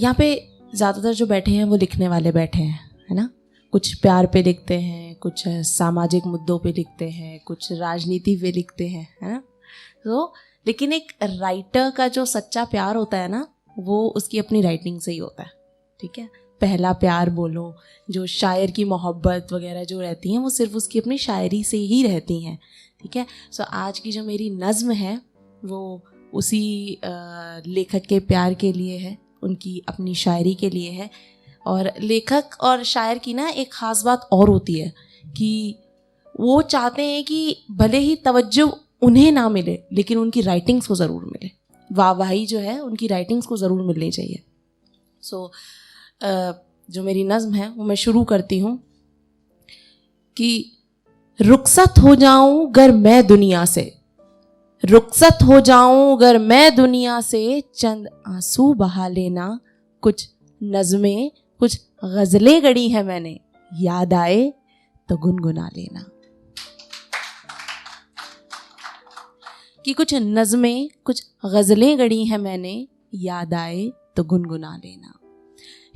[0.00, 0.34] यहाँ पे
[0.74, 3.28] ज़्यादातर जो बैठे हैं वो लिखने वाले बैठे हैं, है ना?
[3.72, 8.88] कुछ प्यार पे लिखते हैं, कुछ सामाजिक मुद्दों पे लिखते हैं, कुछ राजनीति पे लिखते
[8.88, 9.42] हैं, है ना?
[10.04, 10.32] तो
[10.66, 13.46] लेकिन एक राइटर का जो सच्चा प्यार होता है ना,
[13.78, 15.50] वो उसकी अपनी राइटिंग से ही होता है,
[16.00, 16.28] ठीक है?
[16.60, 17.74] पहला प्यार बोलो,
[18.10, 22.02] जो शायर की मोहब्बत वगैरह जो रहती हैं, वो सिर्फ़ उसकी अपनी शायरी से ही
[22.02, 22.58] रहती हैं,
[23.02, 23.26] ठीक है?
[23.52, 25.20] सो आज की जो मेरी नज़म है,
[25.64, 26.02] वो
[26.34, 31.10] उसी लेखक के प्यार के लिए है। उनकी अपनी शायरी के लिए है।
[31.66, 34.92] और लेखक और शायर की ना एक ख़ास बात और होती है
[35.36, 35.76] कि
[36.34, 38.66] वो चाहते हैं कि भले ही तवज्जो
[39.02, 41.50] उन्हें ना मिले लेकिन उनकी राइटिंग्स को ज़रूर मिले।
[41.90, 44.42] वाहवाही जो है उनकी राइटिंग्स को ज़रूर मिलनी चाहिए।
[45.22, 46.54] सो so,
[46.88, 48.78] जो मेरी नज़म है वो मैं शुरू करती हूँ
[50.36, 50.76] कि
[51.40, 53.82] रुखसत हो जाऊँ गर मैं दुनिया से।
[54.84, 59.60] रुखसत हो जाऊँ, अगर मैं दुनिया से चंद आँसू बहा लेना।
[60.02, 60.28] कुछ
[60.62, 63.40] नज़में, कुछ गज़लें गढ़ी है मैंने,
[63.72, 64.52] याद आए
[65.08, 66.04] तो गुनगुना लेना।
[69.84, 75.12] कि कुछ नज़में, कुछ गज़लें गढ़ी हैं मैंने, याद आए तो गुनगुना लेना।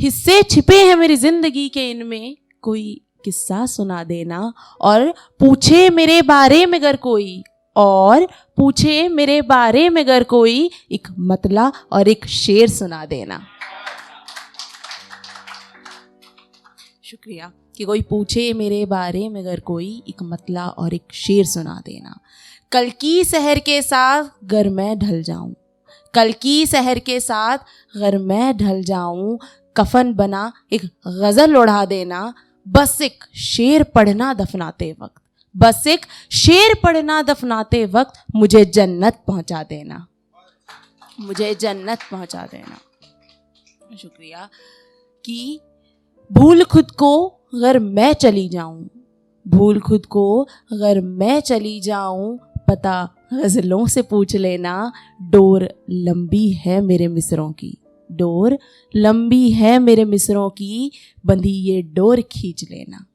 [0.00, 6.66] हिस्से छिपे हैं मेरी ज़िंदगी के इनमें, कोई किस्सा सुना देना। और पूछे मेरे बारे
[6.66, 7.42] में अगर कोई
[7.76, 13.46] और पूछे, मेरे बारे में अगर कोई एक मतला और एक शेर सुना देना।
[17.04, 21.82] शुक्रिया कि कोई पूछे, मेरे बारे में अगर कोई एक मतला और एक शेर सुना
[21.86, 22.20] देना।
[22.72, 25.54] कल की शहर के साथ घर मैं ढल जाऊँ।
[26.14, 27.58] कल की शहर के साथ
[27.96, 29.38] घर मैं ढल जाऊँ।
[29.76, 32.34] कफन बना, एक गज़ल उड़ा देना।
[32.68, 35.23] बस एक शेर पढ़ना दफनाते वक्त।
[35.56, 40.06] बस एक शेर पढ़ना दफनाते वक्त मुझे जन्नत पहुँचा देना।
[41.20, 42.78] मुझे जन्नत पहुँचा देना।
[43.96, 44.48] शुक्रिया।
[45.24, 45.60] कि
[46.32, 48.90] भूल खुद को अगर मैं चली जाऊँ,
[49.48, 52.38] भूल खुद को अगर मैं चली जाऊँ,
[52.68, 57.78] पता गज़लों से पूछ लेना, डोर लंबी है मेरे मिसरों की।
[58.12, 58.58] डोर
[58.96, 60.92] लंबी है मेरे मिसरों की,
[61.26, 63.06] बंधी ये डोर खींच लेना।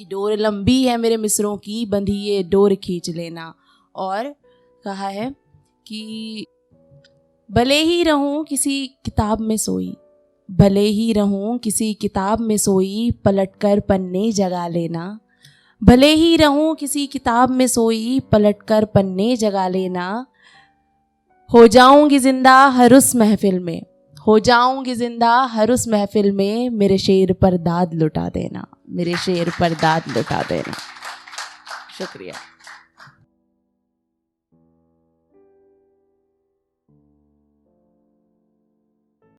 [0.00, 3.54] कि डोर लंबी है मेरे मिसरों की, बंधी ये डोर खींच लेना।
[3.94, 4.34] और
[4.84, 5.30] कहा है
[5.86, 6.46] कि
[7.50, 9.96] भले ही रहूँ किसी किताब में सोई,
[10.50, 15.20] भले ही रहूँ किसी किताब में सोई पलटकर पन्ने जगा लेना।
[15.82, 20.26] भले ही रहूँ किसी किताब में सोई पलटकर पन्ने जगा लेना।
[21.50, 23.82] हो जाऊँगी ज़िंदा हर उस महफिल में।
[24.26, 29.50] हो जाऊँगी ज़िंदा, हर उस महफिल में मेरे शेर पर दाद लुटा देना, मेरे शेर
[29.60, 30.72] पर दाद लुटा देना।
[31.98, 32.34] शुक्रिया।